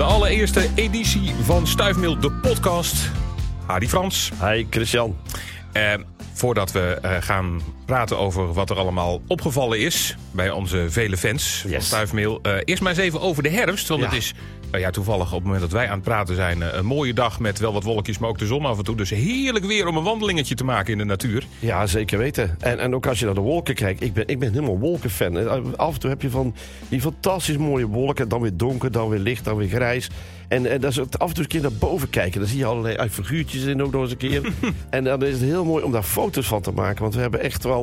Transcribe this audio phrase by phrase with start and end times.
[0.00, 3.10] De allereerste editie van Stuifmeel, de podcast.
[3.66, 4.30] Hadi Frans.
[4.42, 5.16] Hi Christian.
[5.72, 5.94] Eh,
[6.32, 11.64] voordat we eh, gaan praten over wat er allemaal opgevallen is bij onze vele fans
[11.68, 11.80] van.
[11.82, 12.38] Stuifmeel.
[12.42, 13.88] eh, eerst maar eens even over de herfst.
[13.88, 14.06] Want Ja.
[14.06, 14.34] het is
[14.70, 16.62] nou ja, toevallig op het moment dat wij aan het praten zijn...
[16.62, 18.96] eh, een mooie dag met wel wat wolkjes, maar ook de zon af en toe.
[18.96, 21.46] Dus heerlijk weer om een wandelingetje te maken in de natuur.
[21.58, 22.56] Ja, zeker weten.
[22.60, 24.02] En, en ook als je naar de wolken kijkt.
[24.02, 25.38] Ik ben, ik ben helemaal wolkenfan.
[25.38, 26.54] En Af en toe heb je van
[26.88, 28.28] die fantastisch mooie wolken.
[28.28, 30.08] Dan weer donker, dan weer licht, dan weer grijs.
[30.48, 32.40] En, en dat is af en toe een keer naar boven kijken.
[32.40, 34.52] Dan zie je allerlei uit figuurtjes in ook nog eens een keer.
[34.90, 37.02] en dan is het heel mooi om daar foto's van te maken.
[37.02, 37.79] Want we hebben echt wel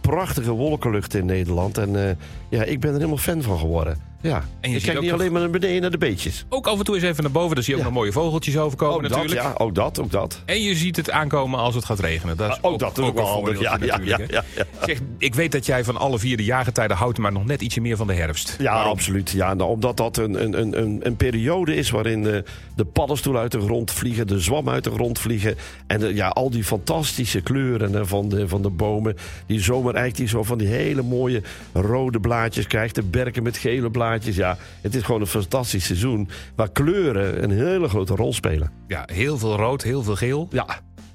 [0.00, 1.78] prachtige wolkenlucht in Nederland.
[1.78, 2.14] En eh,
[2.48, 3.98] ja, ik ben er helemaal fan van geworden.
[4.20, 6.44] Ja, En je ik ziet kijk ook niet alleen maar naar beneden naar de beetjes.
[6.48, 7.54] Ook af en toe eens even naar boven.
[7.54, 9.40] Dan zie je ook nog mooie vogeltjes overkomen Ook dat, natuurlijk.
[9.42, 10.42] ja, ook dat, ook dat.
[10.44, 12.36] En je ziet het aankomen als het gaat regenen.
[12.36, 13.60] Dat is Ah, ook dat is ook een wel handig.
[13.60, 14.36] Ja, ja, ja, natuurlijk, hè.
[14.36, 14.64] ja, ja.
[14.86, 17.80] Zeg, ik weet dat jij van alle vier de jaargetijden houdt, maar nog net ietsje
[17.80, 18.56] meer van de herfst.
[18.58, 18.92] Ja, Waarom?
[18.92, 19.30] absoluut.
[19.30, 22.38] Ja, nou, omdat dat een, een, een- een, een periode is waarin eh,
[22.76, 25.56] de paddenstoelen uit de grond vliegen, de zwam uit de grond vliegen.
[25.86, 29.16] En ja, al die fantastische kleuren van, de, van de bomen.
[29.46, 31.42] Die zomereik die zo van die hele mooie
[31.72, 32.94] rode blaadjes krijgt.
[32.94, 34.04] De berken met gele blaadjes.
[34.34, 38.70] Ja, het is gewoon een fantastisch seizoen waar kleuren een hele grote rol spelen.
[38.86, 40.48] Ja, heel veel rood, heel veel geel.
[40.50, 40.66] Ja,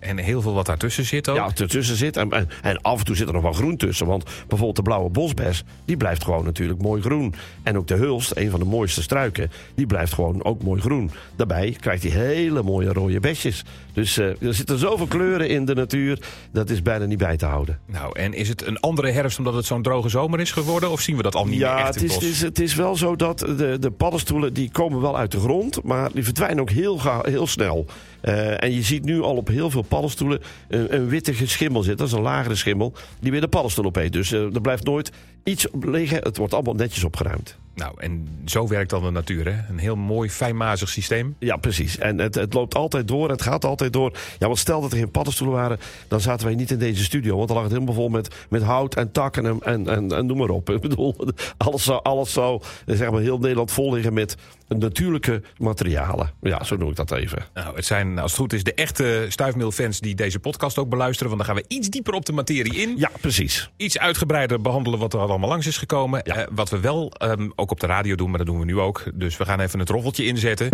[0.01, 1.35] En heel veel wat daartussen zit ook.
[1.35, 2.17] ja ertussen zit.
[2.17, 4.07] En, en, en af en toe zit er nog wel groen tussen.
[4.07, 7.33] Want bijvoorbeeld de blauwe bosbes, die blijft gewoon natuurlijk mooi groen.
[7.63, 11.11] En ook de hulst, een van de mooiste struiken, die blijft gewoon ook mooi groen.
[11.35, 13.63] Daarbij krijgt hij hele mooie rode besjes.
[13.93, 16.19] Dus eh, er zitten zoveel kleuren in de natuur,
[16.51, 17.79] dat is bijna niet bij te houden.
[17.85, 20.91] Nou, en is het een andere herfst omdat het zo'n droge zomer is geworden?
[20.91, 22.31] Of zien we dat al niet meer Ja, echt het in is, het het, bos?
[22.31, 25.83] is, het is wel zo dat de, de paddenstoelen die komen wel uit de grond,
[25.83, 27.85] maar die verdwijnen ook heel, heel snel.
[28.21, 31.97] Eh, en je ziet nu al op heel veel paddenstoelen een, een witte schimmel zitten.
[31.97, 34.13] Dat is een lagere schimmel die weer de paddenstoel opeet.
[34.13, 35.11] Dus eh, er blijft nooit
[35.43, 36.23] iets liggen.
[36.23, 37.59] Het wordt allemaal netjes opgeruimd.
[37.75, 39.69] Nou, en zo werkt dan de natuur, hè?
[39.69, 41.35] Een heel mooi, fijnmazig systeem.
[41.39, 41.97] Ja, precies.
[41.97, 43.29] En het, het loopt altijd door.
[43.29, 44.11] Het gaat altijd door.
[44.39, 47.35] Ja, want stel dat er geen paddenstoelen waren, dan zaten wij niet in deze studio.
[47.35, 50.25] Want dan lag het helemaal vol met, met hout en takken en, en, en, en
[50.25, 50.69] noem maar op.
[50.81, 51.15] Ik bedoel,
[51.57, 54.35] alles zou, alles zou zeg maar, heel Nederland vol liggen met
[54.67, 56.31] natuurlijke materialen.
[56.41, 57.45] Ja, zo noem ik dat even.
[57.53, 61.35] Nou, het zijn, als het goed is, de echte stuifmeelfans die deze podcast ook beluisteren.
[61.35, 62.97] Want dan gaan we iets dieper op de materie in.
[62.97, 63.71] Ja, precies.
[63.77, 66.21] Iets uitgebreider behandelen wat er allemaal langs is gekomen.
[66.23, 66.35] Ja.
[66.35, 68.79] Eh, wat we wel ehm, ook op de radio doen, maar dat doen we nu
[68.79, 69.03] ook.
[69.13, 70.69] Dus we gaan even het roffeltje inzetten.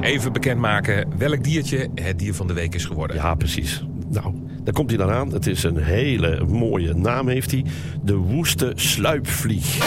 [0.00, 3.16] Even bekendmaken welk diertje het dier van de week is geworden.
[3.16, 3.82] Ja, precies.
[4.08, 5.32] Nou, daar komt hij dan aan.
[5.32, 7.64] Het is een hele mooie naam heeft hij.
[8.02, 9.78] De woeste sluipvlieg.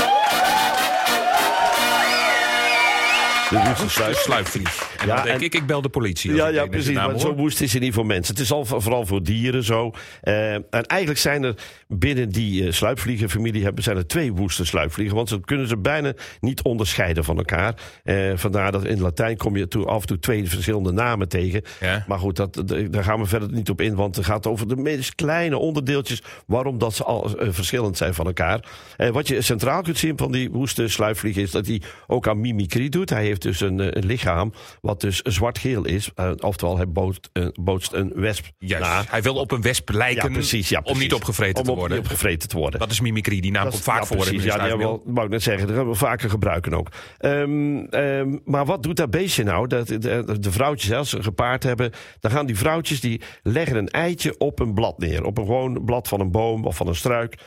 [3.50, 4.16] De woeste sluip.
[4.16, 4.91] Sluipvlieg.
[5.02, 6.34] En Ja, dan denk en- ik, ik bel de politie.
[6.34, 6.96] Ja, ja precies.
[6.96, 8.34] Maar zo woest is hij niet voor mensen.
[8.34, 9.92] Het is al vooral voor dieren zo.
[10.22, 11.56] Eh, en eigenlijk zijn er
[11.88, 15.16] binnen die eh, sluipvliegenfamilie hebben, zijn er twee woeste sluipvliegen.
[15.16, 17.74] Want ze kunnen ze bijna niet onderscheiden van elkaar.
[18.04, 21.62] Eh, vandaar dat in Latijn kom je toe, af en toe twee verschillende namen tegen.
[21.80, 22.06] Ja.
[22.08, 23.96] Maar goed, dat, daar gaan we verder niet op in.
[23.96, 26.22] Want het gaat over de meest kleine onderdeeltjes.
[26.48, 28.66] Waarom dat ze al verschillend zijn van elkaar.
[29.12, 32.90] Wat je centraal kunt zien van die woeste sluipvlieg is dat hij ook aan mimicry
[32.90, 33.10] doet.
[33.10, 34.54] Hij heeft dus een, een lichaam
[34.92, 36.10] wat dus zwart-geel is.
[36.16, 38.46] Eh, oftewel, hij bootst, eh, bootst een wesp.
[38.58, 38.86] Juist.
[38.86, 39.04] na.
[39.08, 41.02] Hij wil op een wesp lijken Ja, precies, ja, om precies.
[41.02, 41.98] niet opgevreten Om te worden.
[41.98, 42.80] niet opgevreten te worden.
[42.80, 44.18] Dat is mimicry, die naam komt vaak ja, voor.
[44.18, 46.88] Precies, ja, die wou ik net zeggen, dat hebben we vaker gebruiken ook.
[47.18, 49.68] Ehm, ehm, maar wat doet dat beestje nou?
[49.68, 53.90] Dat, de, de vrouwtjes, als ze gepaard hebben, dan gaan die vrouwtjes die leggen een
[53.90, 55.24] eitje op een blad neer.
[55.24, 57.38] Op een gewoon blad van een boom of van een struik.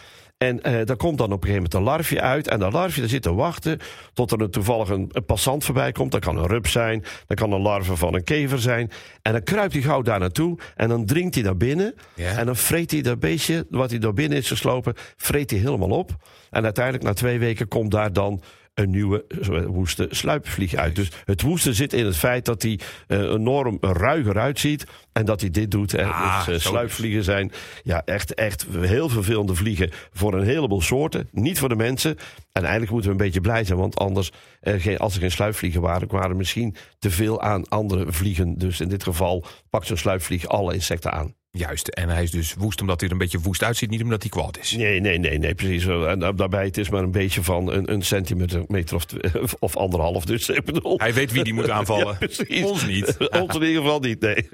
[0.45, 2.49] En eh daar komt dan op een gegeven moment een larfje uit.
[2.49, 3.79] En dat larfje daar zit te wachten
[4.13, 6.13] tot er een, toevallig een, een passant voorbij komt.
[6.13, 8.91] Dat kan een rups zijn, dat kan een larve van een kever zijn.
[9.23, 10.59] En dan kruipt hij gauw daar naartoe.
[10.77, 11.95] En dan dringt hij naar binnen.
[12.15, 12.37] Ja.
[12.37, 15.91] En dan vreet hij dat beestje, wat hij door binnen is geslopen, vreet hij helemaal
[15.91, 16.11] op.
[16.51, 18.43] En uiteindelijk na twee weken komt daar dan
[18.75, 20.97] een nieuwe eh, woeste sluipvlieg uit.
[20.97, 24.85] Dus het woeste zit in het feit dat hij eh, enorm ruiger uitziet.
[25.13, 25.95] En dat hij dit doet.
[25.95, 27.53] En Ah, dus, eh, zo sluipvliegen zijn
[27.83, 31.29] ja, echt, echt heel vervelende vliegen voor een heleboel soorten.
[31.33, 32.17] Niet voor de mensen.
[32.53, 33.79] En eigenlijk moeten we een beetje blij zijn.
[33.79, 34.31] Want anders,
[34.97, 38.59] als er geen sluipvliegen waren, waren er misschien te veel aan andere vliegen.
[38.59, 41.35] Dus in dit geval pakt zo'n sluipvlieg alle insecten aan.
[41.57, 41.89] Juist.
[41.89, 43.91] En hij is dus woest omdat hij er een beetje woest uitziet.
[43.91, 44.73] Niet omdat hij kwaad is.
[44.77, 45.87] Nee, nee, nee, nee, precies.
[45.87, 49.05] En da- daarbij, het is maar een beetje van een, een centimeter meter of,
[49.59, 50.25] of anderhalf.
[50.25, 50.99] Dus ik bedoel...
[50.99, 52.17] Hij weet wie die moet aanvallen.
[52.49, 52.67] Ja.
[52.67, 53.17] Ons niet.
[53.43, 54.49] Ons in ieder geval niet, nee.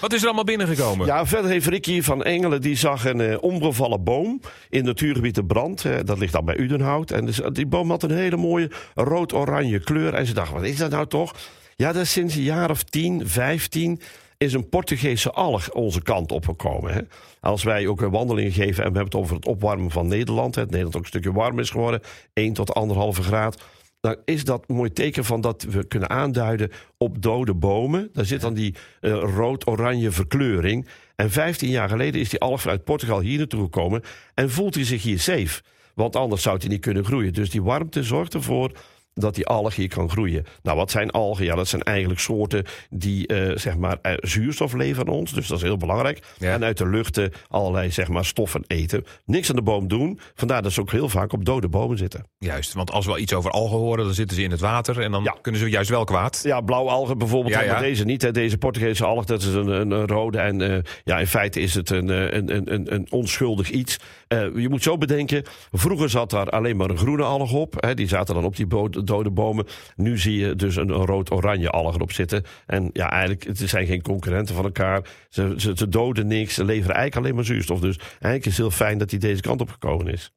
[0.00, 1.06] Wat is er allemaal binnengekomen?
[1.06, 4.40] Ja, verder heeft Ricky van Engelen, die zag een eh, omgevallen boom
[4.70, 5.84] in natuurgebied de Brand.
[5.84, 7.10] Eh, dat ligt dan bij Udenhout.
[7.10, 10.14] En dus, die boom had een hele mooie rood-oranje kleur.
[10.14, 11.34] En ze dacht, wat is dat nou toch?
[11.76, 14.00] Ja, dat is sinds een jaar of 10, 15
[14.38, 16.92] is een Portugese alg onze kant opgekomen.
[16.94, 17.00] Hè?
[17.40, 20.54] Als wij ook een wandeling geven en we hebben het over het opwarmen van Nederland.
[20.54, 22.00] Hè, het Nederland ook een stukje warm is geworden,
[22.32, 22.72] 1 tot
[23.18, 23.62] 1,5 graad.
[24.00, 28.08] dan is dat mooi teken van dat we kunnen aanduiden op dode bomen.
[28.12, 30.88] Daar zit dan die uh, rood-oranje verkleuring.
[31.16, 34.02] En 15 jaar geleden is die alg vanuit Portugal hier naartoe gekomen
[34.34, 35.62] en voelt hij zich hier safe.
[35.94, 37.32] Want anders zou hij niet kunnen groeien.
[37.32, 38.72] Dus die warmte zorgt ervoor
[39.20, 40.46] dat die alg hier kan groeien.
[40.62, 41.44] Nou, wat zijn algen?
[41.44, 45.32] Ja, dat zijn eigenlijk soorten die uh, zeg maar uh, zuurstof leveren aan ons.
[45.32, 46.22] Dus dat is heel belangrijk.
[46.38, 46.52] Ja.
[46.52, 49.04] En uit de luchten allerlei zeg maar, stoffen eten.
[49.24, 50.20] Niks aan de boom doen.
[50.34, 52.24] Vandaar dat ze ook heel vaak op dode bomen zitten.
[52.38, 55.00] Juist, want als we iets over algen horen, dan zitten ze in het water.
[55.00, 55.36] En dan ja.
[55.40, 56.40] kunnen ze juist wel kwaad.
[56.42, 57.54] Ja, blauwalgen bijvoorbeeld.
[57.54, 58.22] Ja, maar deze niet.
[58.22, 58.30] Hè.
[58.30, 60.38] Deze Portugese alg, dat is een, een, rode.
[60.38, 63.96] En uh, ja, in feite is het een, een, een, een onschuldig iets.
[64.28, 65.42] je moet zo bedenken,
[65.72, 67.74] vroeger zat daar alleen maar een groene alg op.
[67.78, 67.94] Hè.
[67.94, 68.66] Die zaten dan op die
[69.08, 69.66] dode bomen.
[69.96, 72.44] Nu zie je dus een, rood-oranje alg erop zitten.
[72.66, 75.08] En ja, eigenlijk, het zijn geen concurrenten van elkaar.
[75.28, 77.80] Ze, ze, ze doden niks, ze leveren eigenlijk alleen maar zuurstof.
[77.80, 80.32] Dus eigenlijk is het heel fijn dat hij deze kant op gekomen is.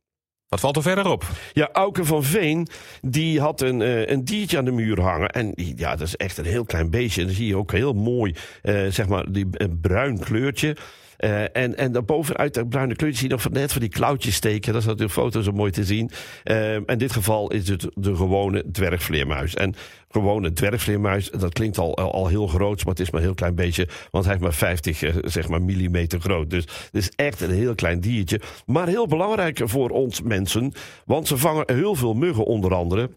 [0.52, 1.26] Wat valt er verder op?
[1.54, 2.68] Ja, Auke van Veen,
[3.02, 5.30] die had een, uh, een diertje aan de muur hangen.
[5.30, 7.22] En die, ja, dat is echt een heel klein beestje.
[7.22, 10.76] En dan zie je ook heel mooi, uh, zeg maar, die, een bruin kleurtje.
[11.24, 14.36] Uh, en, en daarboven uit dat bruine kleurtje zie je nog net van die klauwtjes
[14.36, 14.74] steken.
[14.74, 16.12] Dat is natuurlijk foto zo mooi te zien.
[16.44, 19.56] Uh, in dit geval is het de gewone dwergvleermuis.
[19.56, 19.76] En
[20.10, 23.56] gewone dwergvleermuis, dat klinkt al, al heel groot, maar het is maar een heel klein
[23.56, 23.88] beetje.
[24.12, 26.50] Want hij is maar 50 uh, zeg maar, millimeter groot.
[26.50, 28.42] Dus het is echt een heel klein diertje.
[28.66, 30.74] Maar heel belangrijk voor ons mensen.
[31.06, 33.10] Want ze vangen heel veel muggen onder andere.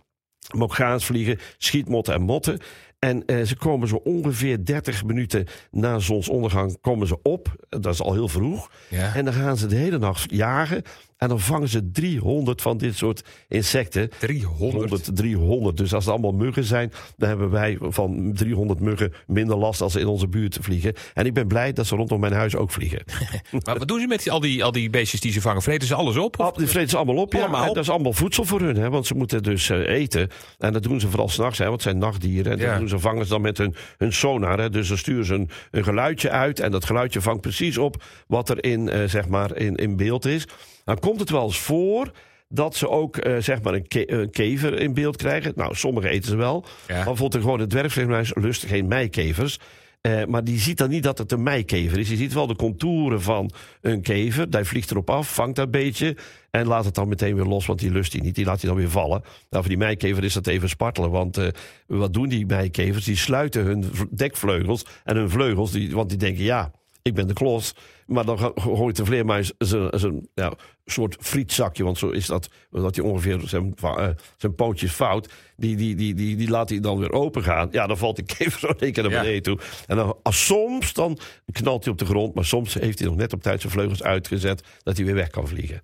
[0.53, 2.61] Mogaansvliegen, schietmotten en motten.
[3.05, 7.67] En uh, ze komen zo ongeveer 30 minuten na zonsondergang komen ze op.
[7.69, 8.71] Dat is al heel vroeg.
[8.89, 9.15] Ja.
[9.15, 10.83] En dan gaan ze de hele nacht jagen.
[11.17, 14.11] En dan vangen ze 300 van dit soort insecten.
[14.21, 15.17] 300?
[15.17, 15.77] 300.
[15.77, 19.93] Dus als het allemaal muggen zijn, dan hebben wij van 300 muggen minder last als
[19.93, 20.95] ze in onze buurt vliegen.
[21.15, 23.03] En ik ben blij dat ze rondom mijn huis ook vliegen.
[23.65, 25.63] maar wat doen ze met die, al, die, al die beestjes die ze vangen?
[25.63, 26.39] Vreten ze alles op?
[26.41, 26.53] Of?
[26.53, 27.67] Die vreten ze allemaal op, ja.
[27.67, 30.29] Dat is allemaal voedsel voor hun, hè, want ze moeten dus uh, eten.
[30.59, 32.53] En dat doen ze vooral s'nachts, want het zijn nachtdieren.
[32.53, 32.71] En ja.
[32.71, 34.59] dat doen ze, vangen ze dan met hun, hun sonar.
[34.59, 34.71] Hè.
[34.71, 38.49] Dus dan sturen ze een, een geluidje uit en dat geluidje vangt precies op wat
[38.49, 40.47] er in, uh, zeg maar in, in beeld is.
[40.85, 42.11] Dan komt het wel eens voor
[42.49, 45.53] dat ze ook uh, zeg maar een, ke een, kever in beeld krijgen.
[45.57, 46.65] Nou, sommige eten ze wel.
[46.89, 46.95] Ja.
[46.95, 49.59] Maar bijvoorbeeld gewoon de dwergvleermuis lust geen meikevers.
[50.03, 52.09] Uh, maar die ziet dan niet dat het een meikever is.
[52.09, 54.51] Je ziet wel de contouren van een kever.
[54.51, 56.17] Die vliegt erop af, vangt dat beetje.
[56.51, 58.35] En laat het dan meteen weer los, want die lust hij niet.
[58.35, 59.23] Die laat hij dan weer vallen.
[59.23, 61.11] Nou, voor die meikever is dat even spartelen.
[61.11, 61.49] Want uh,
[61.87, 63.05] wat doen die meikevers?
[63.05, 65.71] Die sluiten hun dekvleugels en hun vleugels.
[65.71, 66.73] Die, want die denken, ja,
[67.05, 67.75] ik ben de klos.
[68.07, 70.53] Maar dan gooit de vleermuis zijn ja,
[70.85, 75.33] soort frietzakje, want zo is dat, dat hij ongeveer zijn, uh, zijn pootjes fout.
[75.57, 77.69] Die, die, die, die, die laat hij dan weer open gaan.
[77.71, 79.41] Ja, dan valt die kever zo één keer naar beneden ja.
[79.41, 79.59] toe.
[79.87, 81.19] En dan, als soms dan
[81.53, 84.03] knalt hij op de grond, maar soms heeft hij nog net op tijd zijn vleugels
[84.03, 85.81] uitgezet dat hij weer weg kan vliegen.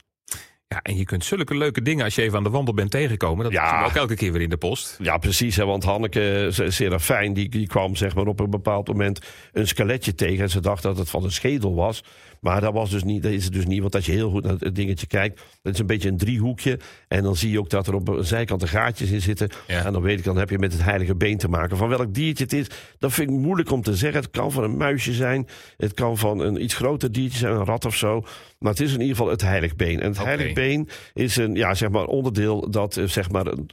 [0.74, 3.44] Ja, en je kunt zulke leuke dingen als je even aan de wandel bent tegenkomen.
[3.44, 3.84] Dat ja.
[3.84, 4.96] ook elke keer weer in de post.
[5.02, 5.56] Ja, precies.
[5.56, 9.20] Hè, want Hanneke Serafijn, die, die kwam zeg maar, op een bepaald moment
[9.52, 10.42] een skeletje tegen.
[10.42, 12.02] En ze dacht dat het van een schedel was.
[12.40, 13.80] Maar dat, was dus niet, dat is het dus niet.
[13.80, 16.78] Want als je heel goed naar het dingetje kijkt, dat is een beetje een driehoekje.
[17.08, 19.48] En dan zie je ook dat er op een zijkant de gaatjes in zitten.
[19.66, 19.84] Ja.
[19.84, 21.76] En dan weet ik, dan heb je met het heilige been te maken.
[21.76, 22.66] Van welk diertje het is,
[22.98, 24.20] dat vind ik moeilijk om te zeggen.
[24.20, 25.48] Het kan van een muisje zijn.
[25.76, 28.24] Het kan van een iets groter diertje zijn, een rat of zo.
[28.60, 30.00] Maar het is in ieder geval het heiligbeen.
[30.00, 30.34] En het okay.
[30.34, 33.70] heiligbeen is een ja, zeg maar onderdeel dat zeg maar een,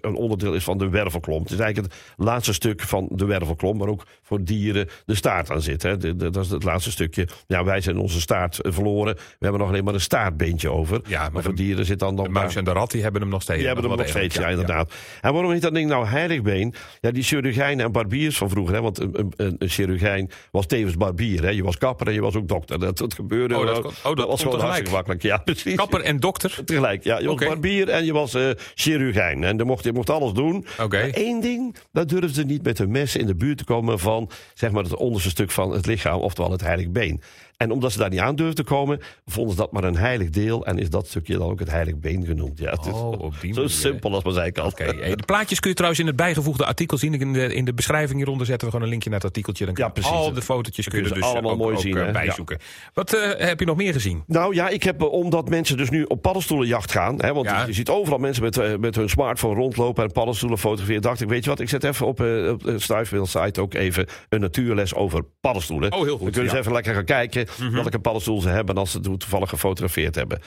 [0.00, 1.42] een onderdeel is van de wervelklomp.
[1.42, 5.50] Het is eigenlijk het laatste stuk van de wervelklomp, waar ook voor dieren de staart
[5.50, 5.82] aan zit.
[5.82, 5.96] Hè.
[5.96, 7.28] De, de, dat is het laatste stukje.
[7.46, 9.14] Ja, wij zijn onze staart verloren.
[9.14, 11.00] We hebben nog alleen maar een staartbeentje over.
[11.06, 12.26] Ja, maar, maar voor de, dieren zit dan nog.
[12.26, 13.58] De muis en de rat die hebben hem nog steeds.
[13.58, 14.94] Die hebben hem nog steeds, ja, ja, inderdaad.
[15.20, 16.74] En waarom heet dat ding nou heiligbeen?
[17.00, 18.74] Ja, die chirurgijnen en barbiers van vroeger.
[18.74, 21.42] Hè, want een, een, een chirurgijn was tevens barbier.
[21.42, 21.50] Hè.
[21.50, 22.78] Je was kapper en je was ook dokter.
[22.78, 23.56] Dat, dat gebeurde.
[23.56, 25.22] Oh, dat, oh, dat, was gewoon hartstikke makkelijk.
[25.22, 25.74] Ja, precies.
[25.74, 26.60] Kapper en dokter?
[26.64, 27.18] Tegelijk, ja.
[27.18, 27.48] Je was okay.
[27.48, 29.44] barbier en je was uh, chirurgijn.
[29.44, 30.66] En je mocht, je mocht alles doen.
[30.80, 31.10] Okay.
[31.10, 34.30] Één ding, dat durfde ze niet met hun mes in de buurt te komen van
[34.54, 37.22] zeg maar, het onderste stuk van het lichaam, oftewel het heilig been.
[37.58, 40.30] En omdat ze daar niet aan durfden te komen, vonden ze dat maar een heilig
[40.30, 40.66] deel.
[40.66, 42.58] En is dat stukje dan ook het heilig been genoemd.
[42.58, 44.66] Ja, het is oh, die zo simpel als maar zijn kan.
[44.66, 44.96] Okay.
[45.00, 47.14] Hey, de plaatjes kun je trouwens in het bijgevoegde artikel zien.
[47.14, 49.64] In de, in de beschrijving hieronder zetten we gewoon een linkje naar het artikeltje.
[49.64, 50.10] Dan ja, precies.
[50.10, 52.56] Al de fotootjes kun je dus allemaal ook, mooi ook, zien, uh, bijzoeken.
[52.60, 52.90] Ja.
[52.94, 54.22] Wat uh, heb je nog meer gezien?
[54.26, 57.20] Nou ja, ik heb, omdat mensen dus nu op paddenstoelenjacht gaan.
[57.20, 57.66] Hè, want ja.
[57.66, 61.02] je ziet overal mensen met, met hun smartphone rondlopen en paddenstoelen fotograferen.
[61.02, 64.06] Dacht ik, weet je wat, ik zet even op, uh, op de site ook even
[64.28, 65.92] een natuurles over paddenstoelen.
[65.92, 66.20] Oh, heel goed.
[66.20, 66.60] Dan kunnen ze ja.
[66.60, 67.74] even lekker gaan kijken mm -hmm.
[67.74, 70.40] welke paddenstoel ze hebben als ze het toevallig gefotografeerd hebben.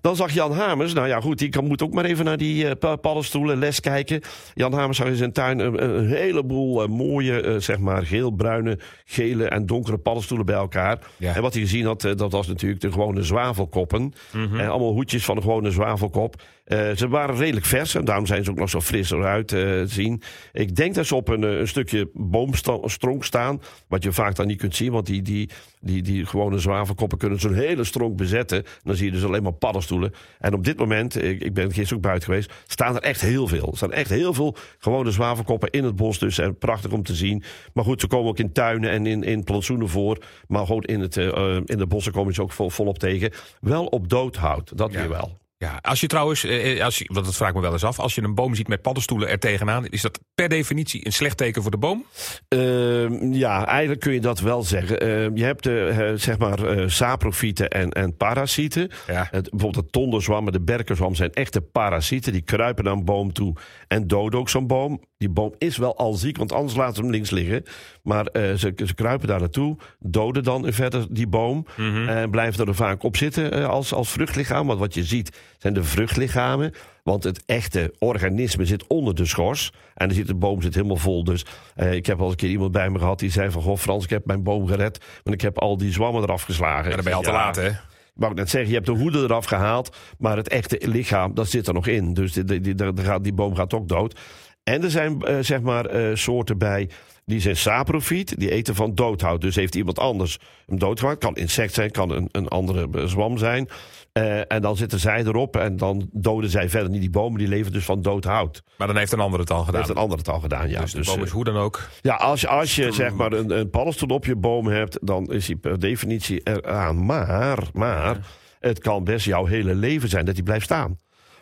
[0.00, 2.64] Dan zag Jan Hamers, nou ja goed, die kan, moet ook maar even naar die
[2.64, 4.20] uh, paddenstoelen les kijken.
[4.54, 8.78] Jan Hamers zag in zijn tuin een, een heleboel uh, mooie, uh, zeg maar geel-bruine,
[9.04, 10.98] gele en donkere paddenstoelen bij elkaar.
[11.16, 11.34] Ja.
[11.34, 14.02] En wat hij gezien had, dat was natuurlijk de gewone zwavelkoppen.
[14.02, 14.60] Mm -hmm.
[14.60, 16.42] En allemaal hoedjes van de gewone zwavelkop.
[16.66, 19.84] Eh, ze waren redelijk vers en daarom zijn ze ook nog zo fris eruit te
[19.86, 20.22] zien.
[20.52, 23.60] Ik denk dat ze op een, een stukje boomstronk staan.
[23.88, 27.40] Wat je vaak dan niet kunt zien, want die, die, die, die gewone zwavelkoppen kunnen
[27.40, 28.64] zo'n hele stronk bezetten.
[28.82, 30.12] Dan zie je dus alleen maar paddenstoelen.
[30.38, 33.46] En op dit moment, ik, ik ben gisteren ook buiten geweest, staan er echt heel
[33.48, 33.68] veel.
[33.70, 36.18] Er staan echt heel veel gewone zwavelkoppen in het bos.
[36.18, 37.42] Dus en prachtig om te zien.
[37.72, 40.18] Maar goed, ze komen ook in tuinen en in, in plantsoenen voor.
[40.48, 43.30] Maar gewoon in, het, uh, in de bossen komen ze ook vol, volop tegen.
[43.60, 44.98] Wel op doodhout, dat Ja.
[44.98, 45.44] weer wel.
[45.58, 47.98] Ja, als je trouwens, eh, als je, want dat vraag ik me wel eens af,
[47.98, 51.36] als je een boom ziet met paddenstoelen er tegenaan, is dat per definitie een slecht
[51.36, 52.04] teken voor de boom?
[52.48, 55.00] Ehm, ja, eigenlijk kun je dat wel zeggen.
[55.00, 58.90] Ehm, je hebt de, eh, zeg maar eh, saprofieten en, en parasieten.
[59.06, 59.28] Ja.
[59.30, 62.32] Het, bijvoorbeeld de tonderzwam en de berkenzwam zijn echte parasieten.
[62.32, 63.54] Die kruipen naar een boom toe
[63.88, 65.00] en doden ook zo'n boom.
[65.18, 67.62] Die boom is wel al ziek, want anders laten ze hem links liggen.
[68.02, 71.66] Maar eh, ze, ze kruipen daar naartoe, doden dan verder die boom.
[72.06, 74.66] En blijven er vaak op zitten eh, als, als vruchtlichaam.
[74.66, 76.72] Want wat je ziet zijn de vruchtlichamen.
[77.02, 79.72] Want het echte organisme zit onder de schors.
[79.94, 81.24] En zit de boom zit helemaal vol.
[81.24, 81.44] Dus
[81.74, 83.62] eh, ik heb al een keer iemand bij me gehad die zei van...
[83.62, 85.04] Goh Frans, ik heb mijn boom gered.
[85.22, 86.90] Want ik heb al die zwammen eraf geslagen.
[86.90, 87.68] Ja, dan ben je al te Ja, laat, hè?
[88.16, 91.48] ik wou net zeggen, je hebt de hoede eraf gehaald, maar het echte lichaam, dat
[91.48, 92.14] zit er nog in.
[92.14, 94.20] Dus die, die, die, die boom gaat ook dood.
[94.62, 96.88] En er zijn eh, zeg maar eh, soorten bij,
[97.24, 99.40] die zijn saprofiet, die eten van doodhout.
[99.40, 101.18] Dus heeft iemand anders hem doodgemaakt.
[101.18, 103.68] Kan insect zijn, kan een, een andere zwam zijn.
[104.16, 107.38] Eh, en dan zitten zij erop en dan doden zij verder niet die bomen.
[107.38, 108.62] Die leven dus van doodhout.
[108.78, 109.76] Maar dan heeft een ander het al gedaan.
[109.80, 110.80] heeft een ander het al gedaan, ja.
[110.80, 111.88] dus de Dus, boom eh, is hoe dan ook.
[112.02, 115.32] ja, als, je- als je zeg maar een, een paddenstoel op je boom hebt, dan
[115.32, 117.04] is die per definitie eraan.
[117.06, 118.16] Maar, maar
[118.60, 120.98] het kan best jouw hele leven zijn dat die blijft staan.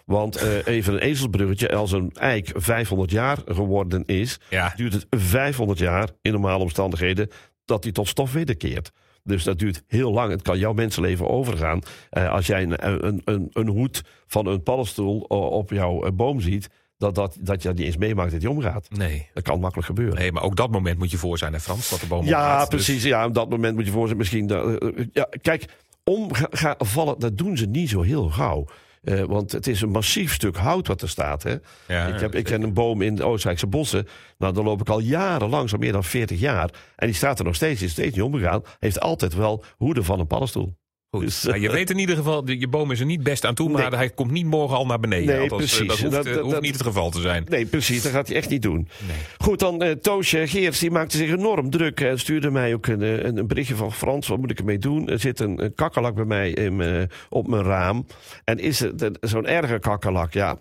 [0.06, 4.72] Want eh, even een ezelsbruggetje, als een eik 500 jaar geworden is, Ja.
[4.76, 7.28] duurt het 500 jaar in normale omstandigheden
[7.64, 8.90] dat die tot stof wederkeert.
[9.26, 10.30] Dus dat duurt heel lang.
[10.30, 11.80] Het kan jouw mensenleven overgaan.
[12.10, 16.12] Eh, als jij een, een, een, een hoed van een paddenstoel o- op jouw eh,
[16.12, 18.88] boom ziet, dat, dat, dat je dat niet eens meemaakt dat die omgaat.
[18.90, 19.28] Nee.
[19.34, 20.18] Dat kan makkelijk gebeuren.
[20.18, 22.38] Nee, maar ook dat moment moet je voor zijn, hè Frans, dat de boom Ja,
[22.38, 22.70] omgaat.
[22.70, 23.04] Dus- precies.
[23.04, 24.46] Ja, op dat moment moet je voor zijn misschien.
[24.46, 25.64] dat- eh, ja, kijk,
[26.04, 28.64] omvallen, dat doen ze niet zo heel gauw.
[29.04, 31.42] Eh, want het is een massief stuk hout wat er staat.
[31.42, 31.56] Hè?
[31.88, 34.06] Ja, ik, heb, ik ken een boom in de Oostenrijkse bossen.
[34.38, 36.70] Nou, daar loop ik al jarenlang, zo meer dan 40 jaar.
[36.96, 38.62] En die staat er nog steeds, is steeds niet omgegaan.
[38.78, 40.76] Heeft altijd wel hoede van een paddenstoel.
[41.14, 41.24] Goed.
[41.24, 43.90] Dus, je weet in ieder geval, je boom is er niet best aan toe, maar
[43.90, 43.98] Nee.
[43.98, 45.26] hij komt niet morgen al naar beneden.
[45.26, 45.88] Nee, Althans, eh, precies.
[45.88, 47.44] Dat hoeft, Dat- eh, dat- hoeft niet het geval te zijn.
[47.48, 48.02] Nee, precies.
[48.02, 48.88] Dat gaat hij echt niet doen.
[49.06, 49.16] Nee.
[49.38, 52.00] Goed, dan eh, Toosje Geerts, die maakte zich enorm druk.
[52.00, 54.28] En stuurde mij ook een, eh, een, een berichtje van Frans.
[54.28, 55.08] Wat moet ik ermee doen?
[55.08, 58.06] Er zit een, een kakkerlak bij mij in, op mijn raam.
[58.44, 60.32] En is het eh, zo'n erge kakkerlak?
[60.32, 60.58] Ja.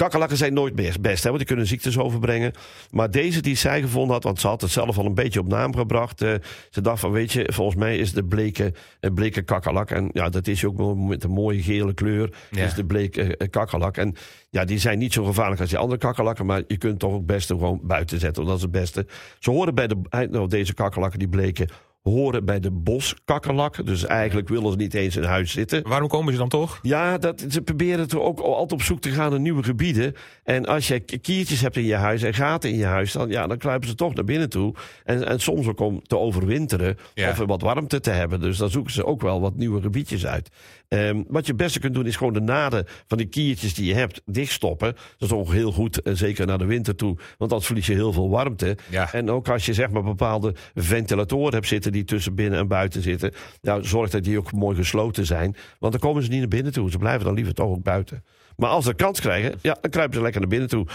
[0.00, 2.52] Kakkerlakken zijn nooit best, best hè, want die kunnen ziektes overbrengen.
[2.90, 5.46] Maar deze die zij gevonden had, want ze had het zelf al een beetje op
[5.46, 6.22] naam gebracht.
[6.22, 6.34] eh,
[6.70, 9.90] ze dacht van, weet je, volgens mij is de bleke, een bleke kakkerlak.
[9.90, 12.32] En ja, dat is ook wel met een mooie gele kleur.
[12.50, 12.64] Ja.
[12.64, 13.96] Is de bleke eh, kakkerlak.
[13.96, 14.14] En
[14.50, 16.46] ja, die zijn niet zo gevaarlijk als die andere kakkerlakken.
[16.46, 18.44] Maar je kunt toch ook best gewoon buiten zetten.
[18.44, 19.06] want Dat is het beste.
[19.38, 21.68] Ze horen bij de, eh, nou, deze kakkerlakken, die bleken,
[22.02, 23.86] horen bij de boskakkerlak.
[23.86, 25.88] Dus eigenlijk willen ze niet eens in huis zitten.
[25.88, 26.78] Waarom komen ze dan toch?
[26.82, 30.14] Ja, dat, ze proberen toch ook altijd op zoek te gaan naar nieuwe gebieden.
[30.44, 33.46] En als je kiertjes hebt in je huis en gaten in je huis, dan, ja,
[33.46, 34.74] dan kruipen ze toch naar binnen toe.
[35.04, 37.30] En, en soms ook om te overwinteren Ja.
[37.30, 38.40] of wat warmte te hebben.
[38.40, 40.48] Dus dan zoeken ze ook wel wat nieuwe gebiedjes uit.
[40.90, 43.86] Ehm, wat je het beste kunt doen is gewoon de naden van die kiertjes die
[43.86, 44.92] je hebt dichtstoppen.
[45.18, 47.16] Dat is ook heel goed, eh, zeker naar de winter toe.
[47.38, 48.76] Want dan verlies je heel veel warmte.
[48.88, 49.12] Ja.
[49.12, 53.02] En ook als je zeg maar bepaalde ventilatoren hebt zitten die tussen binnen en buiten
[53.02, 53.32] zitten.
[53.62, 55.56] Nou, zorg dat die ook mooi gesloten zijn.
[55.78, 56.90] Want dan komen ze niet naar binnen toe.
[56.90, 58.24] Ze blijven dan liever toch ook buiten.
[58.56, 60.86] Maar als ze kans krijgen, ja, dan kruipen ze lekker naar binnen toe.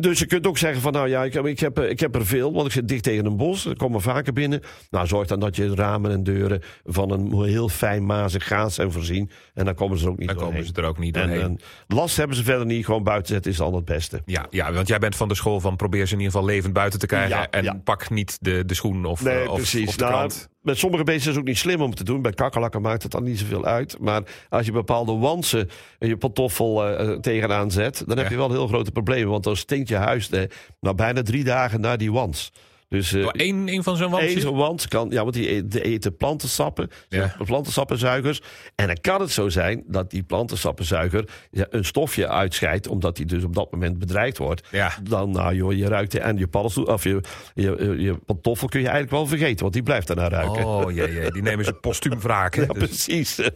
[0.00, 2.26] Dus je kunt ook zeggen van nou ja, ik heb, ik, heb, ik heb er
[2.26, 3.66] veel, want ik zit dicht tegen een bos.
[3.66, 4.60] Er komen vaker binnen.
[4.90, 8.92] Nou, zorg dan dat je ramen en deuren van een heel fijn mazig gaas zijn
[8.92, 9.30] voorzien.
[9.54, 10.54] En dan komen ze er ook niet Dan doorheen.
[10.54, 11.44] komen ze er ook niet en, doorheen.
[11.88, 12.84] en last hebben ze verder niet.
[12.84, 14.22] Gewoon buiten zetten is al het beste.
[14.24, 16.72] Ja, ja, want jij bent van de school van probeer ze in ieder geval levend
[16.72, 17.36] buiten te krijgen.
[17.36, 17.80] Ja, en ja.
[17.84, 19.88] pak niet de, de schoen of, Nee, eh, of, precies.
[19.88, 20.48] of de Nou, krant.
[20.62, 22.22] Met sommige beesten is het ook niet slim om het te doen.
[22.22, 23.98] Bij kakkerlakken maakt het dan niet zoveel uit.
[24.00, 28.04] Maar als je bepaalde wansen in je pantoffel eh, tegenaan zet...
[28.06, 29.30] dan heb je wel heel grote problemen.
[29.30, 30.42] Want dan stinkt je huis eh,
[30.80, 32.52] nou bijna drie dagen na die wans.
[32.92, 34.40] Dus eh, Eén één van zo'n wandje?
[34.40, 35.10] zo'n wans kan...
[35.10, 36.90] Ja, want die e- eten plantенsappen.
[37.08, 37.36] Ja.
[37.44, 38.40] Plantensappenzuigers.
[38.74, 41.24] En dan kan het zo zijn dat die plantensappenzuiger...
[41.50, 42.88] ja, een stofje uitscheidt...
[42.88, 44.68] omdat die dus op dat moment bedreigd wordt.
[44.70, 44.92] Ja.
[45.02, 46.84] Dan, nou joh, je ruikt en je paddenstoel...
[46.84, 47.20] of je,
[47.54, 49.60] je, je pantoffel kun je eigenlijk wel vergeten...
[49.60, 50.64] want die blijft daarna ruiken.
[50.66, 52.32] Oh jee, jee, die nemen ze postuum hè.
[52.32, 53.36] Ja, Dus- precies.
[53.36, 53.50] Hey,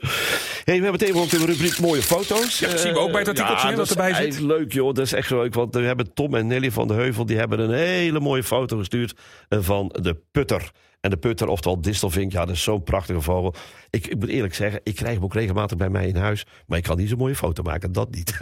[0.64, 2.59] we hebben het even in de rubriek mooie foto's.
[2.59, 4.40] Ja, dat zien we ook bij het Eh, artikeltje, hè, dat erbij zit.
[4.40, 4.95] leuk, joh.
[4.95, 5.55] Dat is echt leuk.
[5.55, 7.26] Want we hebben Tom en Nelly van de Heuvel...
[7.26, 9.14] die hebben een hele mooie foto gestuurd...
[9.49, 10.71] van de putter.
[11.00, 13.54] En de putter, oftewel distelvink, ja, dat is zo'n prachtige vogel.
[13.90, 16.46] Ik, ik moet eerlijk zeggen, ik krijg hem ook regelmatig bij mij in huis.
[16.66, 18.36] Maar ik kan niet zo'n mooie foto maken, dat niet.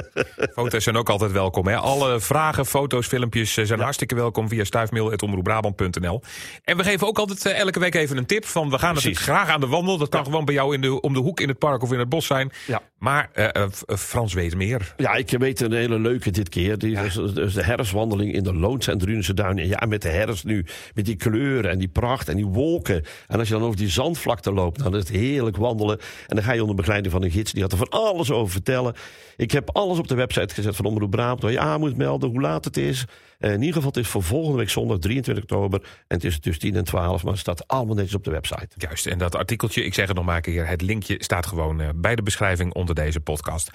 [0.54, 1.66] Foto's zijn ook altijd welkom.
[1.66, 1.76] Hè?
[1.76, 6.22] Alle vragen, foto's, filmpjes eh, zijn hartstikke welkom via stuifmail.omroepbrabant.nl.
[6.64, 9.22] En we geven ook altijd eh, elke week even een tip van we gaan natuurlijk
[9.22, 9.98] graag aan de wandel.
[9.98, 11.98] Dat kan gewoon bij jou in de, om de hoek in het park of in
[11.98, 12.50] het bos zijn.
[12.66, 12.82] Ja.
[12.98, 14.94] Maar eh, Frans weet meer.
[14.96, 16.78] Ja, ik weet een hele leuke dit keer.
[16.78, 19.66] Die, dus, dus de herfstwandeling in de Loons en Drunense Duinen.
[19.66, 20.66] Ja, met de herfst nu.
[20.94, 23.04] Met die kleuren en die en die wolken.
[23.26, 25.98] En als je dan over die zandvlakte loopt, dan is het heerlijk wandelen.
[26.26, 27.52] En dan ga je onder begeleiding van een gids.
[27.52, 28.94] Die gaat er van alles over vertellen.
[29.36, 31.42] Ik heb alles op de website gezet van Omroep Brabant.
[31.42, 33.04] Waar je aan moet melden, hoe laat het is.
[33.38, 35.80] Eh, in ieder geval, het is voor volgende week zondag 23 oktober.
[35.82, 37.22] En het is tussen 10 en 12.
[37.22, 38.68] Maar het staat allemaal netjes op de website.
[38.76, 41.80] Juist, en dat artikeltje, ik zeg het nog maar een keer, het linkje staat gewoon
[41.80, 43.70] eh, bij de beschrijving onder deze podcast.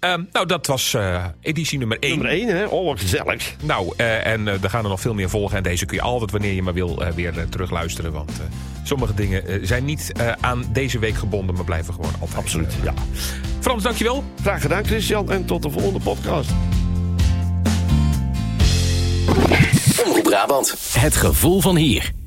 [0.00, 2.10] Ehm, nou, dat was eh, editie nummer 1.
[2.10, 2.64] Nummer 1, hè?
[2.64, 3.54] Oh, wat gezellig.
[3.62, 5.56] Nou, eh, en eh, er gaan er nog veel meer volgen.
[5.56, 8.12] En deze kun je altijd, wanneer je maar wil, eh, weer terugluisteren.
[8.12, 8.44] Want eh,
[8.82, 12.38] sommige dingen eh, zijn niet eh, aan deze week gebonden, maar blijven gewoon altijd.
[12.38, 12.94] Absoluut, ja.
[13.60, 14.24] Frans, dankjewel.
[14.40, 15.30] Graag gedaan, Christian.
[15.30, 16.50] En tot de volgende podcast.
[20.06, 20.74] Omroep Brabant.
[20.92, 22.17] Het gevoel van hier.